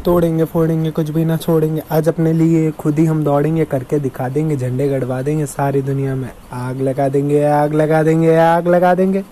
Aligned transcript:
तोड़ेंगे, 0.00 0.44
फोड़ेंगे, 0.44 0.90
कुछ 0.90 1.10
भी 1.10 1.24
ना 1.24 1.36
छोड़ेंगे। 1.36 1.82
आज 1.90 2.08
अपने 2.08 2.32
लिए 2.32 2.70
खुद 2.70 2.98
ही 2.98 3.04
हम 3.04 3.24
दौड़ेंगे, 3.24 3.64
करके 3.64 3.98
दिखा 3.98 4.28
देंगे, 4.28 4.56
झंडे 4.56 4.88
गड़वा 4.88 5.22
देंगे 5.22 5.46
सारी 5.46 5.82
दुनिया 5.82 6.14
में। 6.14 6.30
आग 6.52 6.80
लगा 6.80 7.08
देंगे, 7.08 7.42
आग 7.44 7.74
लगा 7.74 8.02
देंगे, 8.02 8.36
आग 8.36 8.68
लगा 8.68 8.94
देंगे। 8.94 9.24